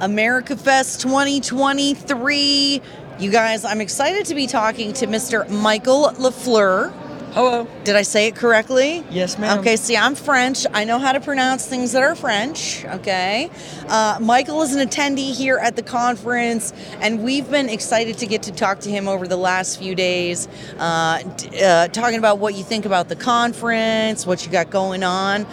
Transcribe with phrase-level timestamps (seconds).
[0.00, 2.82] America Fest 2023.
[3.18, 5.48] You guys, I'm excited to be talking to Mr.
[5.48, 6.92] Michael LaFleur.
[7.34, 7.66] Hello.
[7.82, 9.04] Did I say it correctly?
[9.10, 9.58] Yes, ma'am.
[9.58, 10.66] Okay, see, I'm French.
[10.72, 12.84] I know how to pronounce things that are French.
[12.84, 13.50] Okay.
[13.88, 18.44] Uh, Michael is an attendee here at the conference, and we've been excited to get
[18.44, 20.46] to talk to him over the last few days,
[20.78, 21.20] uh,
[21.60, 25.44] uh, talking about what you think about the conference, what you got going on.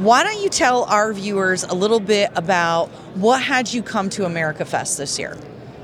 [0.00, 4.24] Why don't you tell our viewers a little bit about what had you come to
[4.24, 5.36] America Fest this year?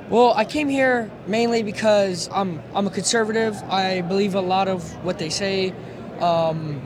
[0.08, 3.62] Well, I came here mainly because I'm I'm a conservative.
[3.64, 5.74] I believe a lot of what they say.
[6.18, 6.80] Um,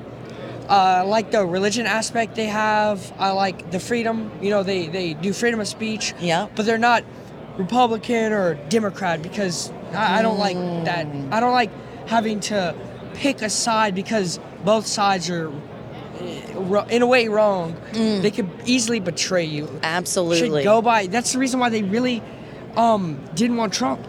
[0.69, 3.13] I like the religion aspect they have.
[3.17, 4.33] I like the freedom.
[4.43, 6.15] You know, they they do freedom of speech.
[6.19, 6.49] Yeah.
[6.57, 7.05] But they're not
[7.57, 11.07] Republican or Democrat because I, I don't like that.
[11.31, 11.71] I don't like
[12.09, 12.75] having to
[13.15, 15.53] pick a side because both sides are
[16.71, 17.77] ro- in a way wrong.
[17.93, 19.69] They could easily betray you.
[19.83, 20.61] Absolutely.
[20.61, 21.07] should go by.
[21.07, 22.23] That's the reason why they really
[22.77, 24.07] um, didn't want Trump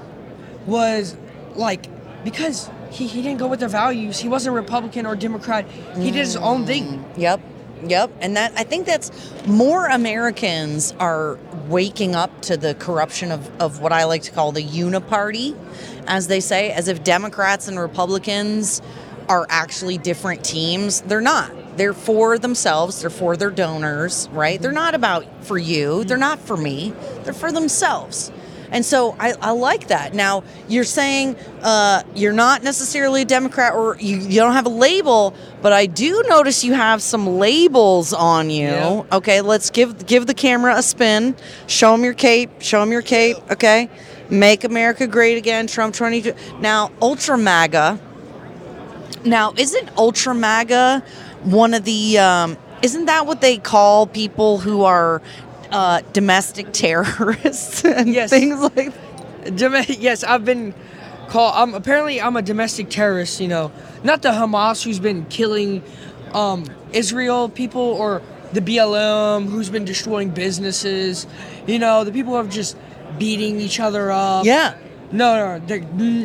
[0.65, 1.15] was
[1.55, 1.87] like
[2.23, 4.20] because he, he didn't go with their values.
[4.20, 5.65] He wasn't Republican or Democrat.
[5.98, 7.04] He did his own thing.
[7.17, 7.41] Yep.
[7.84, 8.12] Yep.
[8.21, 9.12] And that I think that's
[9.48, 14.51] more Americans are waking up to the corruption of, of what I like to call
[14.51, 15.57] the uniparty,
[16.07, 18.82] as they say, as if Democrats and Republicans
[19.29, 21.01] are actually different teams.
[21.01, 21.51] They're not.
[21.82, 24.62] They're for themselves, they're for their donors, right?
[24.62, 28.32] They're not about for you, they're not for me, they're for themselves.
[28.70, 30.13] And so I, I like that.
[30.13, 34.70] Now, you're saying uh, you're not necessarily a Democrat or you, you don't have a
[34.70, 38.68] label, but I do notice you have some labels on you.
[38.68, 39.04] Yeah.
[39.12, 41.35] Okay, let's give give the camera a spin.
[41.66, 42.51] Show them your cape.
[42.60, 43.38] Show them your cape.
[43.49, 43.90] Okay.
[44.29, 45.66] Make America great again.
[45.66, 46.35] Trump 22.
[46.60, 47.99] Now, Ultra MAGA.
[49.26, 51.04] Now, isn't Ultra MAGA
[51.43, 55.21] one of the, um, isn't that what they call people who are
[55.71, 58.29] uh, domestic terrorists and Yes.
[58.29, 58.93] things like
[59.55, 60.73] Dom- yes, I've been
[61.27, 61.53] called.
[61.55, 63.39] I'm apparently I'm a domestic terrorist.
[63.39, 63.71] You know,
[64.03, 65.81] not the Hamas who's been killing
[66.33, 68.21] um, Israel people or
[68.53, 71.25] the BLM who's been destroying businesses.
[71.66, 72.77] You know, the people who are just
[73.17, 74.45] beating each other up.
[74.45, 74.75] Yeah.
[75.11, 75.79] No, no, they're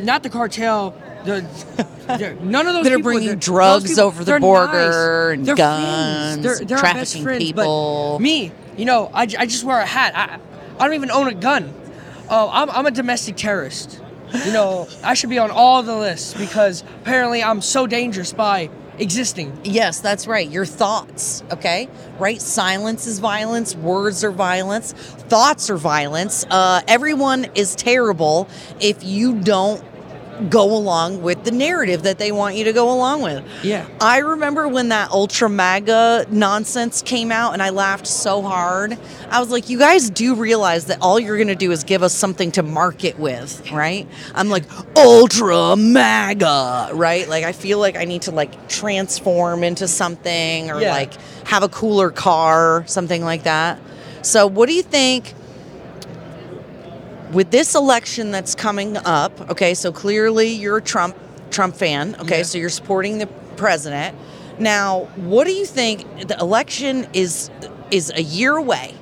[0.04, 0.94] not the cartel.
[1.26, 5.38] The, none of those That are bringing they're- drugs people, over the border nice.
[5.38, 6.42] and They're guns.
[6.42, 8.18] They're, they're trafficking friends, people.
[8.20, 10.12] Me, you know, I, I just wear a hat.
[10.16, 10.38] I,
[10.78, 11.72] I don't even own a gun.
[12.30, 14.00] Uh, I'm, I'm a domestic terrorist.
[14.44, 18.70] You know, I should be on all the lists because apparently I'm so dangerous by
[18.98, 19.56] existing.
[19.62, 20.48] Yes, that's right.
[20.50, 21.88] Your thoughts, okay?
[22.18, 22.40] Right?
[22.42, 26.44] Silence is violence, words are violence, thoughts are violence.
[26.50, 28.48] Uh, everyone is terrible
[28.80, 29.82] if you don't
[30.50, 33.44] go along with the narrative that they want you to go along with.
[33.62, 33.86] Yeah.
[34.00, 38.98] I remember when that ultra MAGA nonsense came out and I laughed so hard.
[39.30, 42.02] I was like, you guys do realize that all you're going to do is give
[42.02, 44.06] us something to market with, right?
[44.34, 44.64] I'm like,
[44.96, 47.28] ultra MAGA, right?
[47.28, 50.90] Like, I feel like I need to like transform into something or Yeah.
[50.92, 51.12] like
[51.46, 53.78] have a cooler car, something like that.
[54.22, 55.32] So, what do you think?
[57.32, 61.16] With this election that's coming up, okay, so clearly you're a Trump
[61.50, 62.42] Trump fan, okay, Yeah.
[62.44, 63.26] so you're supporting the
[63.56, 64.16] president.
[64.58, 66.26] Now, what do you think?
[66.28, 67.50] The election is
[67.90, 68.94] is a year away,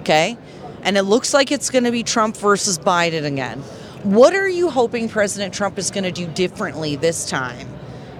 [0.00, 0.36] okay,
[0.82, 3.60] and it looks like it's going to be Trump versus Biden again.
[4.02, 7.66] What are you hoping President Trump is going to do differently this time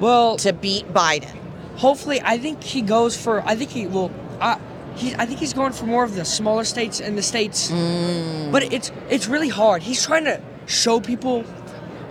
[0.00, 1.36] Well, to beat Biden?
[1.76, 3.42] hopefully, I think he goes for.
[3.46, 4.10] I think he will.
[4.40, 4.58] I,
[4.96, 7.70] he, I think he's going for more of the smaller states and the states.
[7.70, 8.52] Mm.
[8.52, 9.82] But it's it's really hard.
[9.82, 11.44] He's trying to show people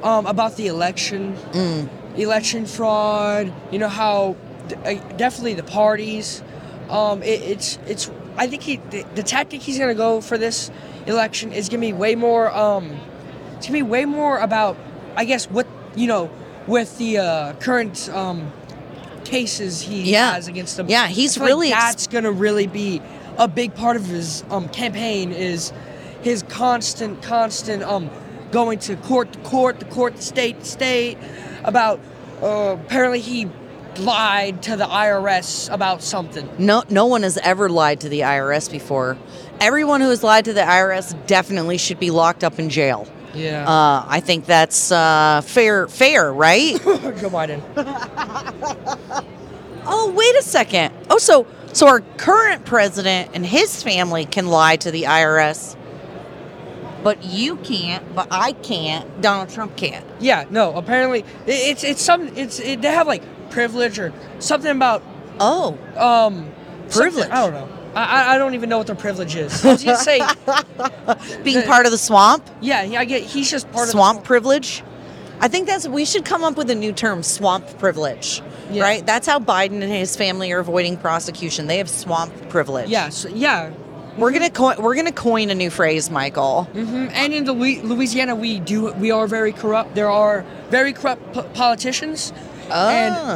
[0.03, 1.89] um, about the election, Mm.
[2.17, 3.51] election fraud.
[3.71, 4.35] You know how
[4.85, 6.41] uh, definitely the parties.
[6.89, 8.09] Um, it, it's it's.
[8.37, 10.71] I think he the, the tactic he's gonna go for this
[11.05, 12.49] election is gonna be way more.
[12.55, 12.97] Um,
[13.57, 14.77] it's gonna be way more about.
[15.15, 16.29] I guess what you know
[16.67, 18.09] with the uh, current.
[18.09, 18.51] Um,
[19.29, 20.33] cases he Yeah.
[20.33, 20.87] has against them.
[20.89, 23.01] Yeah, he's feel like really ex- that's gonna really be
[23.37, 25.71] a big part of his um, campaign is
[26.21, 28.09] his constant, constant um,
[28.51, 31.17] going to court to court, to court to state to state
[31.63, 31.99] about.
[32.41, 33.47] Uh, apparently, he
[33.99, 36.47] lied to the IRS about something.
[36.57, 39.17] No, no one has ever lied to the IRS before.
[39.59, 43.07] Everyone who has lied to the IRS definitely should be locked up in jail.
[43.33, 43.67] Yeah.
[43.69, 45.87] Uh, I think that's uh, fair.
[45.87, 46.73] Fair, right?
[46.83, 47.61] Joe Biden.
[49.85, 50.93] oh, wait a second.
[51.09, 55.75] Oh, so so our current president and his family can lie to the IRS,
[57.03, 58.15] but you can't.
[58.15, 59.21] But I can't.
[59.21, 60.05] Donald Trump can't.
[60.19, 60.45] Yeah.
[60.49, 60.75] No.
[60.75, 65.03] Apparently, it, it's it's some it's it, they have like privilege or something about
[65.39, 66.51] Oh, um
[66.89, 67.29] Privilege.
[67.29, 67.78] I don't know.
[67.95, 69.65] I, I- don't even know what their privilege is.
[69.65, 70.19] I was gonna say,
[71.43, 73.23] Being part of the swamp, yeah, yeah, I get.
[73.23, 74.83] He's just part of the swamp of privilege.
[75.41, 78.41] I think that's we should come up with a new term, swamp privilege.
[78.71, 78.83] Yeah.
[78.83, 79.05] Right?
[79.05, 81.65] That's how Biden and his family are avoiding prosecution.
[81.67, 82.89] They have swamp privilege.
[82.89, 83.71] The, yeah.
[84.17, 86.65] We're gonna co- we're gonna coin a new phrase, Michael.
[86.65, 89.95] hmm And in the Louis- Louisiana, we do we are very corrupt.
[89.95, 92.33] There are very corrupt po- politicians,
[92.69, 92.89] Ah.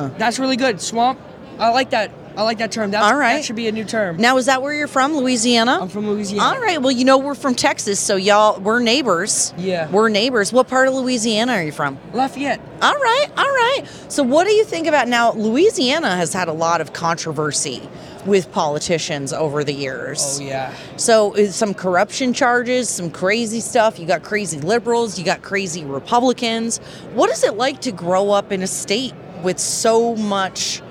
[0.07, 0.81] and that's really good.
[0.81, 1.19] Swamp,
[1.57, 2.11] I like that.
[2.35, 2.91] I like that term.
[2.91, 3.35] That's, All right.
[3.35, 4.17] that should be a new term.
[4.17, 5.79] Now, is that where you're from, Louisiana?
[5.81, 6.43] I'm from Louisiana.
[6.43, 6.81] All right.
[6.81, 9.53] Well, you know we're from Texas, so y'all we're neighbors.
[9.57, 9.89] Yeah.
[9.89, 10.51] We're neighbors.
[10.51, 11.99] What part of Louisiana are you from?
[12.13, 12.59] Lafayette.
[12.81, 13.27] All right.
[13.37, 13.83] All right.
[14.07, 15.33] So, what do you think about now?
[15.33, 17.87] Louisiana has had a lot of controversy
[18.25, 20.39] with politicians over the years.
[20.39, 20.73] Oh yeah.
[20.97, 23.99] So, some corruption charges, some crazy stuff.
[23.99, 26.79] You got crazy liberals, you got crazy Republicans.
[27.13, 29.13] What is it like to grow up in a state
[29.43, 30.81] with so much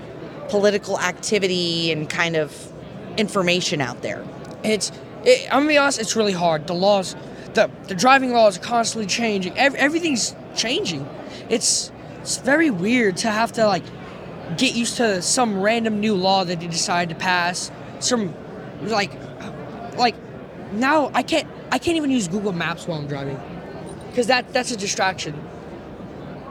[0.53, 2.71] political activity and kind of
[3.17, 4.23] information out there?
[4.63, 4.93] It's.
[5.25, 5.99] It, I'm gonna be honest.
[5.99, 6.67] It's really hard.
[6.67, 7.17] The laws,
[7.55, 9.57] the the driving laws are constantly changing.
[9.57, 11.09] Ev- everything's changing.
[11.49, 11.91] It's
[12.21, 13.85] it's very weird to have to like
[14.59, 17.71] get used to some random new law that they decided to pass.
[18.01, 18.35] Some
[18.83, 19.13] like
[19.97, 20.17] like
[20.73, 23.41] now I can't I can't even use Google Maps while I'm driving
[24.11, 25.33] because that that's a distraction.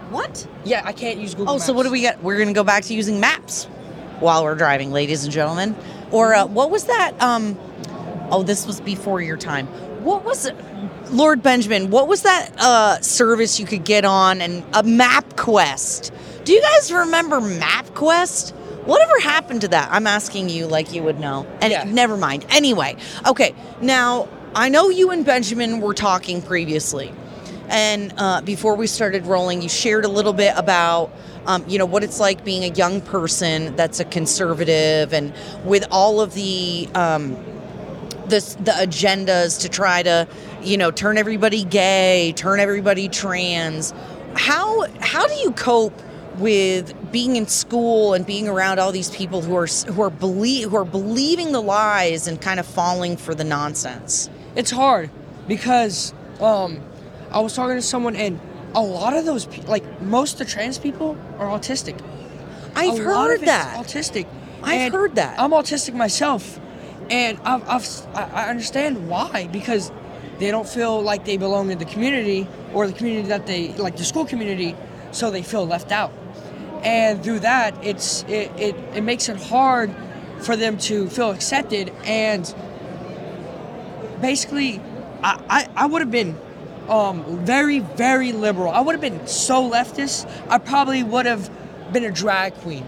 [0.10, 0.48] What?
[0.66, 1.54] Yeah, I can't use Google.
[1.54, 2.22] Oh, so what do we get?
[2.24, 3.68] We're to go back to using maps
[4.22, 5.76] while we're driving, ladies and gentlemen.
[6.12, 7.22] Or uh, what was that?
[7.22, 7.58] Um,
[8.32, 9.68] oh, this was before your time.
[10.04, 10.56] What was it?
[11.12, 16.12] Lord Benjamin, what was that uh, service you could get on and a MapQuest?
[16.46, 18.54] Do you guys remember MapQuest?
[18.86, 19.90] Whatever happened to that?
[19.92, 21.46] I'm asking you like you would know.
[21.62, 21.84] And Yeah.
[21.84, 22.46] never mind.
[22.50, 22.96] Anyway,
[23.28, 23.54] okay.
[23.82, 27.12] Now, I know you and Benjamin were talking previously.
[27.72, 31.10] And uh, before we started rolling, you shared a little bit about,
[31.46, 35.34] um, you know, what it's like being a young person that's a conservative, and
[35.64, 37.36] with all of the um,
[38.26, 40.28] the the agendas to try to,
[40.62, 43.94] you know, turn everybody gay, turn everybody trans.
[44.36, 45.98] How how do you cope
[46.40, 50.72] with being in school and being around all these people who are who are believe
[50.72, 54.30] who are believing the lies and kind of falling for the nonsense?
[54.56, 55.10] it's hard
[55.48, 56.80] because um,
[57.32, 58.40] I was talking to someone and
[58.76, 62.00] a lot of those pe- like most of the trans people are autistic.
[62.76, 63.78] I've A heard that.
[63.78, 64.28] autistic.
[64.64, 65.40] I've heard that.
[65.40, 66.60] I'm autistic myself,
[67.10, 69.92] and I've, I've I understand why because
[70.40, 73.98] they don't feel like they belong in the community or the community that they like
[73.98, 74.76] the school community,
[75.12, 76.14] so they feel left out.
[76.84, 79.94] And through that, it's it, it, it makes it hard
[80.42, 82.52] for them to feel accepted and
[84.22, 84.82] basically
[85.24, 86.38] I, I, I would have been
[86.92, 88.72] um, very, very liberal.
[88.72, 91.50] I would have been so leftist, I probably would have
[91.94, 92.86] been a drag queen.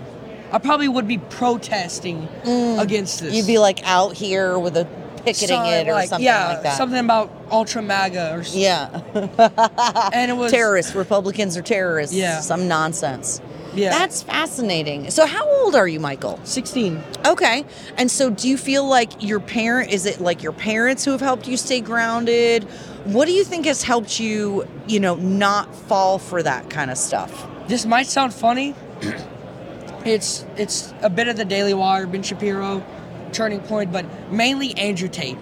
[0.51, 3.33] I probably would be protesting against this.
[3.33, 3.37] Mm.
[3.37, 4.85] You'd be like out here with a
[5.23, 6.77] picketing it or like- something yeah, like that.
[6.77, 9.01] Something about ultra MAGA or s- yeah.
[10.13, 12.15] and it was terrorists, Republicans are terrorists.
[12.15, 12.41] Yeah.
[12.41, 13.41] Some nonsense.
[13.75, 13.89] Yeah.
[13.89, 15.09] That's fascinating.
[15.11, 16.39] So how old are you, Michael?
[16.43, 17.01] 16.
[17.25, 17.65] Okay.
[17.97, 21.21] And so do you feel like your parent is it like your parents who have
[21.21, 22.63] helped you stay grounded?
[23.05, 26.97] What do you think has helped you, you know, not fall for that kind of
[26.97, 27.47] stuff?
[27.67, 28.75] This might sound funny.
[30.05, 32.85] it's it's a bit of the Daily Wire, Ben Shapiro,
[33.31, 35.37] Turning Point, but mainly Andrew Tate.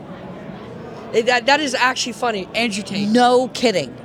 [1.13, 2.47] It- that, that is actually funny.
[2.55, 3.09] Andrew Tate.
[3.09, 3.95] No kidding.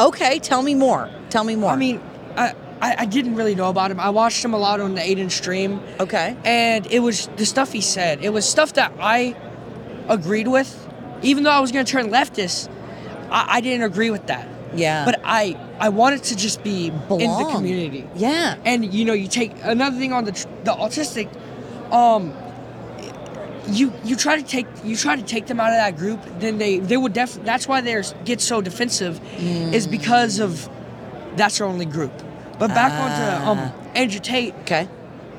[0.00, 1.08] Okay, tell me more.
[1.30, 1.70] Tell me more.
[1.70, 2.00] I mean,
[2.36, 3.98] I, I, I didn't really know about him.
[3.98, 6.36] I watched him a lot on the Adin stream, okay.
[6.44, 8.22] and it was the stuff he said.
[8.22, 9.34] It was stuff that I
[10.08, 10.86] agreed with,
[11.22, 12.70] even though I was going to turn leftist.
[13.30, 14.48] I, I didn't agree with that.
[14.74, 15.04] Yeah.
[15.04, 18.06] But I I wanted to just be in the community.
[18.14, 18.56] Yeah.
[18.64, 20.32] And you know, you take another thing on the
[20.64, 21.28] the autistic,
[21.92, 22.34] um,
[23.68, 26.58] you you try to take you try to take them out of that group, then
[26.58, 27.34] they they would def.
[27.44, 30.68] That's why they get so defensive, is because of
[31.36, 32.12] that's their only group.
[32.58, 33.04] But back Ah.
[33.50, 34.88] onto um Andrew Tate, Okay.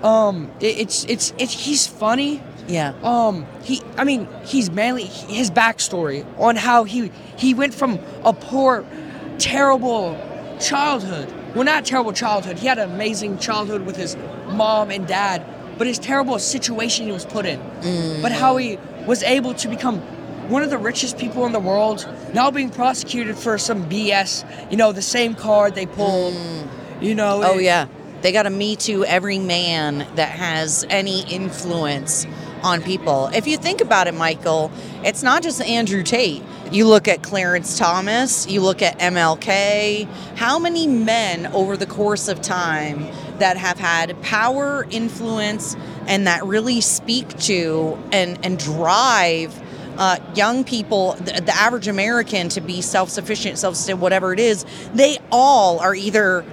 [0.03, 2.41] um, it, it's it's it's he's funny.
[2.67, 2.93] Yeah.
[3.01, 8.33] Um, he, I mean, he's mainly his backstory on how he he went from a
[8.33, 8.83] poor,
[9.39, 10.17] terrible
[10.59, 11.31] childhood.
[11.55, 12.59] Well, not terrible childhood.
[12.59, 14.15] He had an amazing childhood with his
[14.49, 15.43] mom and dad,
[15.77, 17.59] but his terrible situation he was put in.
[18.21, 19.99] But how he was able to become
[20.49, 24.43] one of the richest people in the world, now being prosecuted for some BS.
[24.71, 26.35] You know, the same card they pulled.
[27.01, 27.41] You know.
[27.43, 27.87] Oh it- yeah,
[28.21, 32.25] they got to me too every man that has any influence
[32.63, 33.27] on people.
[33.33, 34.71] If you think about it, Michael,
[35.03, 36.41] it's not just Andrew Tate.
[36.71, 40.07] You look at Clarence Thomas, you look at MLK.
[40.35, 43.07] How many men over the course of time
[43.39, 45.75] that have had power, influence,
[46.07, 49.61] and that really speak to and and drive
[49.97, 55.17] uh, young people, the, the average American, to be self-sufficient, self-sustained, whatever it is, they
[55.31, 56.45] all are either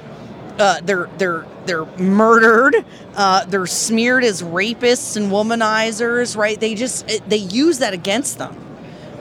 [0.59, 2.85] uh, they're they're they're murdered,
[3.17, 6.59] uh, they're smeared as rapists and womanizers, right?
[6.59, 8.57] They just it, they use that against them,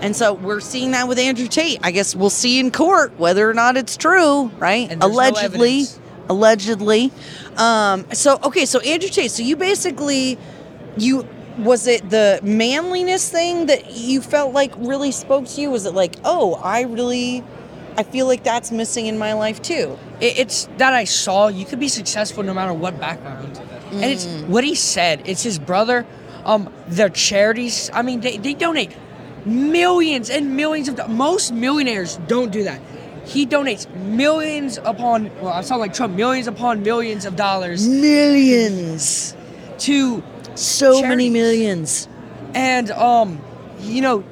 [0.01, 1.79] and so we're seeing that with Andrew Tate.
[1.83, 4.87] I guess we'll see in court whether or not it's true, right?
[4.87, 5.85] There's no Allegedly,
[6.29, 7.11] allegedly.
[7.57, 9.31] Um, so okay, so Andrew Tate.
[9.31, 10.37] So you basically
[10.97, 15.69] you was it the manliness thing that you felt like really spoke to you?
[15.69, 17.43] Was it like, oh, I really,
[17.97, 19.97] I feel like that's missing in my life too?
[20.19, 23.59] It's that I saw you could be successful no matter what background,
[23.91, 24.47] and it's Mm.
[24.47, 25.21] what he said.
[25.25, 26.05] It's his brother.
[26.45, 27.89] Um, their charities.
[27.93, 28.91] I mean, they, they donate
[29.45, 31.09] millions and millions of.
[31.09, 32.81] Most millionaires don't do that.
[33.25, 35.29] He donates millions upon.
[35.41, 36.15] Well, I sound like Trump.
[36.15, 39.35] Millions upon millions of dollars Millions,
[39.79, 40.21] to
[40.55, 42.07] so many millions.
[42.53, 43.39] and um
[43.79, 44.23] you know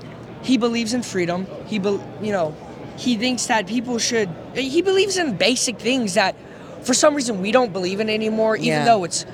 [0.44, 1.90] he believes in freedom he be,
[2.22, 2.54] you know
[3.02, 6.36] he thinks that people should he believes in basic things that
[6.84, 8.86] for some reason we don't believe in anymore even Yeah.
[8.86, 9.26] though it's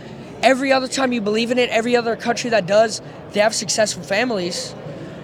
[0.41, 3.01] every other time you believe in it every other country that does
[3.33, 4.73] they have successful families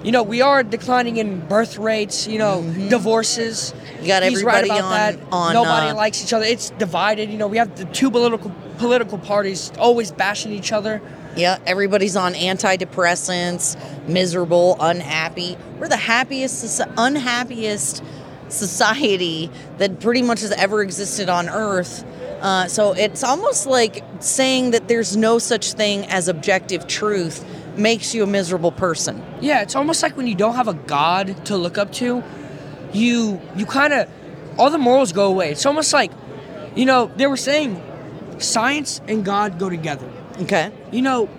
[0.03, 2.55] you know we are declining in birth rates you know
[2.89, 4.01] divorces Mm-hmm.
[4.03, 6.71] You got He's right everybody about on- that on, nobody uh, likes each other it's
[6.71, 11.01] divided you know we have the two political political parties always bashing each other
[11.43, 13.65] Yeah, everybody's on antidepressants,
[14.07, 15.57] miserable, unhappy.
[15.79, 18.03] We're the happiest, unhappiest
[18.49, 22.03] society that pretty much has ever existed on Earth.
[22.41, 27.45] Uh, so it's almost like saying that there's no such thing as objective truth
[27.77, 29.23] makes you a miserable person.
[29.41, 32.23] Yeah, it's almost like when you don't have a god to look up to,
[32.91, 34.09] you you kind of
[34.57, 35.51] all the morals go away.
[35.51, 36.11] It's almost like,
[36.75, 37.81] you know, they were saying
[38.39, 40.09] science and God go together.
[40.41, 40.71] Okay.
[40.91, 41.29] You know,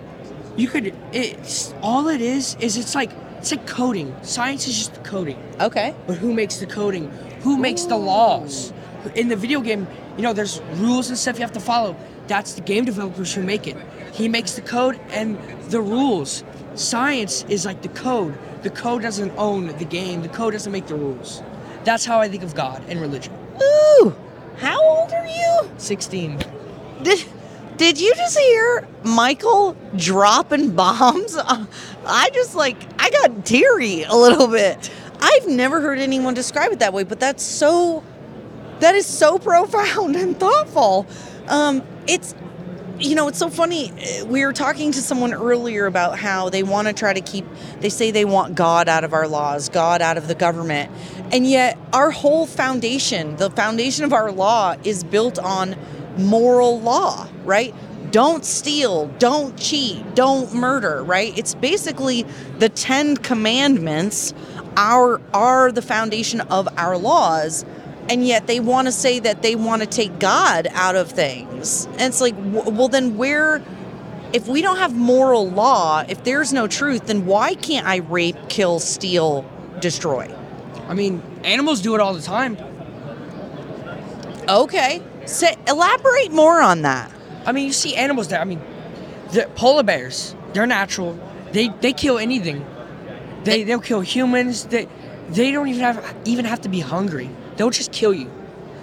[0.57, 3.11] you could it's all it is is it's like
[3.45, 4.15] it's like coding.
[4.23, 5.37] Science is just coding.
[5.59, 5.93] Okay.
[6.07, 7.11] But who makes the coding?
[7.41, 8.73] Who makes the laws?
[9.13, 9.85] In the video game,
[10.17, 11.95] you know, there's rules and stuff you have to follow.
[12.25, 13.77] That's the game developers who make it.
[14.13, 15.37] He makes the code and
[15.69, 16.43] the rules.
[16.73, 18.35] Science is like the code.
[18.63, 20.23] The code doesn't own the game.
[20.23, 21.43] The code doesn't make the rules.
[21.83, 23.31] That's how I think of God and religion.
[23.61, 24.15] Ooh,
[24.57, 25.69] how old are you?
[25.77, 26.39] 16.
[27.03, 27.23] Did,
[27.77, 31.35] did you just hear Michael dropping bombs?
[32.05, 34.89] I just like, I got teary a little bit.
[35.19, 38.03] I've never heard anyone describe it that way, but that's so,
[38.79, 41.05] that is so profound and thoughtful.
[41.47, 42.35] Um, it's,
[42.99, 43.91] you know, it's so funny.
[44.25, 47.45] We were talking to someone earlier about how they want to try to keep,
[47.81, 50.91] they say they want God out of our laws, God out of the government.
[51.33, 55.75] And yet, our whole foundation, the foundation of our law, is built on
[56.17, 57.73] moral law, right?
[58.11, 61.37] Don't steal, don't cheat, don't murder, right?
[61.37, 62.25] It's basically
[62.59, 64.33] the 10 commandments
[64.77, 67.65] are are the foundation of our laws
[68.09, 71.85] and yet they want to say that they want to take God out of things.
[71.93, 73.63] And it's like, well, then where,
[74.31, 78.37] if we don't have moral law, if there's no truth, then why can't I rape,
[78.47, 79.43] kill, steal,
[79.79, 80.31] destroy?
[80.87, 82.57] I mean, animals do it all the time.
[84.47, 87.11] Okay, say, elaborate more on that.
[87.45, 88.39] I mean, you see animals there.
[88.39, 88.61] I mean,
[89.31, 91.19] the polar bears, they're natural.
[91.51, 92.65] They they kill anything.
[93.43, 94.65] They they'll kill humans.
[94.65, 94.87] They
[95.29, 97.29] they don't even have even have to be hungry.
[97.57, 98.31] They'll just kill you.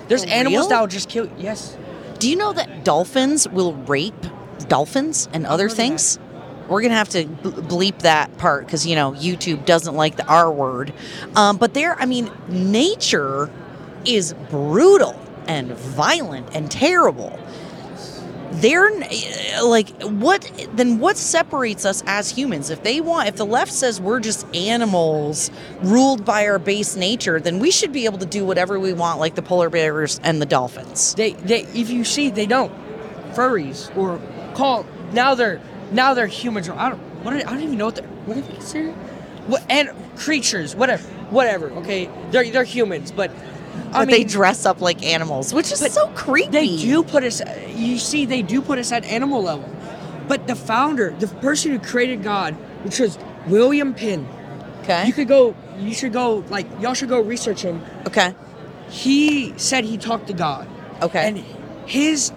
[0.08, 0.68] There's For animals real?
[0.68, 1.26] that will just kill.
[1.26, 1.32] You.
[1.38, 1.76] Yes.
[2.18, 4.14] Do you know that dolphins will rape
[4.68, 6.18] dolphins and other things?
[6.68, 10.50] We're gonna have to bleep that part because you know YouTube doesn't like the R
[10.50, 10.92] word.
[11.34, 13.50] Um, but there, I mean, nature
[14.04, 15.18] is brutal
[15.48, 17.38] and violent and terrible.
[18.52, 18.90] They're
[19.62, 20.68] like what?
[20.74, 22.68] Then what separates us as humans?
[22.68, 27.40] If they want, if the left says we're just animals ruled by our base nature,
[27.40, 30.40] then we should be able to do whatever we want, like the polar bears and
[30.42, 31.14] the dolphins.
[31.14, 32.72] They they if you see they don't
[33.32, 34.20] furries or
[34.54, 37.86] call now they're now they're humans or I don't what are, I don't even know
[37.86, 38.92] what they're what are they?
[39.46, 43.30] What and creatures whatever whatever okay they're they're humans but
[43.92, 46.50] I but mean they dress up like animals, which is so creepy.
[46.50, 47.42] They do put us.
[47.74, 49.68] You see, they do put us at animal level.
[50.28, 54.26] But the founder, the person who created God, which was William Penn,
[54.82, 55.06] Okay.
[55.06, 55.54] you could go.
[55.78, 56.44] You should go.
[56.48, 57.82] Like y'all should go research him.
[58.06, 58.34] okay.
[58.88, 60.68] He said he talked to God.
[61.00, 61.28] Okay.
[61.28, 61.38] And
[61.86, 62.32] his,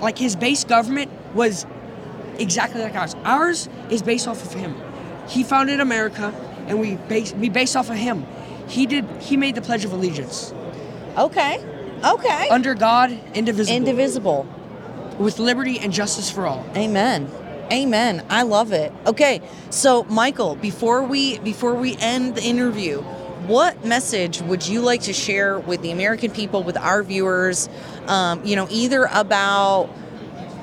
[0.00, 1.66] like his base government was
[2.38, 3.14] exactly like ours.
[3.24, 4.74] Ours is based off of him.
[5.28, 6.32] He founded America,
[6.68, 8.26] and we base we base off of him.
[8.68, 9.04] He did.
[9.20, 10.52] He made the Pledge of Allegiance
[11.16, 11.64] Okay.
[12.04, 12.48] Okay.
[12.50, 14.46] under God, indivisible, Indivisible.
[15.18, 16.64] with liberty and justice for all.
[16.76, 17.30] Amen.
[17.72, 18.22] Amen.
[18.28, 18.92] I love it.
[19.06, 19.40] Okay,
[19.70, 23.00] so Michael, before we before we end the interview,
[23.46, 27.70] what message would you like to share with the American people, with our viewers?
[28.06, 29.88] Um, you know, either about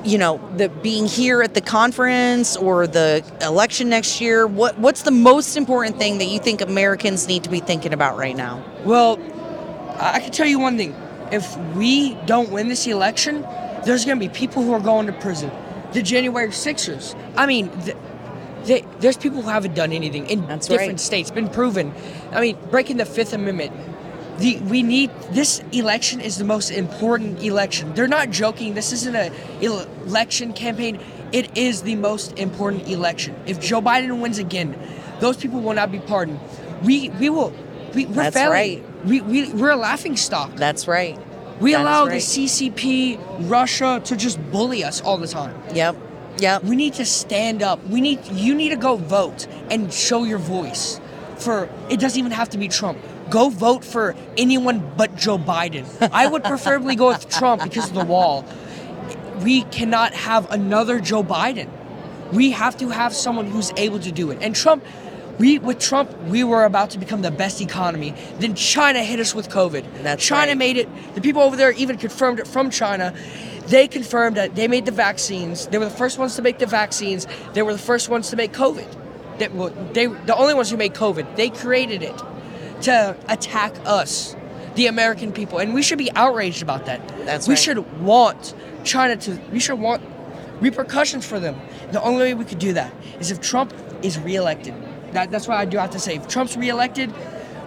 [0.03, 4.45] you know the being here at the conference or the election next year.
[4.45, 8.15] What what's the most important thing that you think Americans need to be thinking about
[8.15, 8.63] right now?
[8.85, 9.17] Well,
[10.01, 10.95] I can tell you one thing.
[11.31, 13.43] If we don't win this election,
[13.85, 15.51] there's going to be people who are going to prison.
[15.93, 17.15] The January Sixers.
[17.37, 17.97] I mean, th-
[18.63, 20.99] they, there's people who haven't done anything in That's different right.
[20.99, 21.93] states, been proven.
[22.31, 23.71] I mean, breaking the Fifth Amendment.
[24.39, 27.93] The, we need this election is the most important election.
[27.93, 28.73] They're not joking.
[28.73, 29.31] This isn't a
[29.61, 30.99] election campaign.
[31.31, 33.35] It is the most important election.
[33.45, 34.77] If Joe Biden wins again,
[35.19, 36.39] those people will not be pardoned.
[36.83, 37.53] We we will.
[37.93, 38.51] We, we're That's failing.
[38.51, 38.83] right.
[39.05, 40.55] We, we we're a laughing stock.
[40.55, 41.19] That's right.
[41.59, 42.13] We That allow right.
[42.13, 45.55] the CCP, Russia to just bully us all the time.
[45.73, 45.95] Yep.
[46.39, 46.63] Yep.
[46.63, 47.85] We need to stand up.
[47.87, 50.99] We need you need to go vote and show your voice.
[51.37, 52.99] For it doesn't even have to be Trump.
[53.29, 55.85] Go vote for anyone but Joe Biden.
[56.11, 58.45] I would preferably go with Trump because of the wall.
[59.41, 61.69] We cannot have another Joe Biden.
[62.31, 64.39] We have to have someone who's able to do it.
[64.41, 64.85] And Trump,
[65.41, 68.13] we with Trump, we were about to become the best economy.
[68.37, 70.03] Then China hit us with COVID.
[70.03, 70.57] That's China right.
[70.57, 70.87] made it.
[71.15, 73.11] The people over there even confirmed it from China.
[73.65, 75.65] They confirmed that they made the vaccines.
[75.65, 77.25] They were the first ones to make the vaccines.
[77.53, 78.87] They were the first ones to make COVID.
[79.39, 81.35] They, well, they the only ones who made COVID.
[81.35, 82.21] They created it
[82.83, 84.35] to attack us,
[84.75, 87.07] the American people, and we should be outraged about that.
[87.25, 87.63] That's we right.
[87.63, 89.39] should want China to.
[89.51, 90.03] We should want
[90.59, 91.59] repercussions for them.
[91.91, 94.75] The only way we could do that is if Trump is reelected.
[95.13, 96.15] That, that's what I do have to say.
[96.15, 97.13] If Trump's reelected,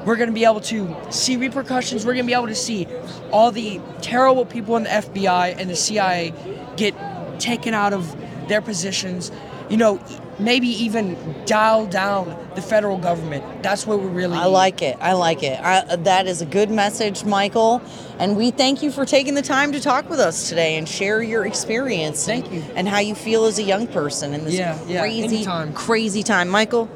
[0.05, 2.05] we're going to be able to see repercussions.
[2.05, 2.87] We're going to be able to see
[3.31, 6.35] all the terrible people in the FBI and the CIA
[6.77, 6.95] get
[7.41, 8.17] taken out of
[8.49, 9.31] their positions.
[9.71, 10.01] You know,
[10.39, 13.63] maybe even dial down the federal government.
[13.63, 14.37] That's what we really.
[14.37, 14.51] I need.
[14.51, 14.97] like it.
[15.01, 15.59] I like it.
[15.61, 17.83] I, that is a good message, Michael.
[18.19, 21.23] And we thank you for taking the time to talk with us today and share
[21.23, 22.25] your experience.
[22.27, 22.63] Thank and, you.
[22.75, 25.73] And how you feel as a young person in this Yeah, yeah, crazy, anytime.
[25.73, 26.49] crazy time.
[26.49, 26.89] Michael,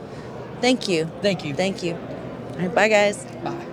[0.60, 1.12] thank you.
[1.22, 1.54] Thank you.
[1.54, 1.94] Thank you.
[2.58, 3.26] All right, bye, guys.
[3.42, 3.67] Bye.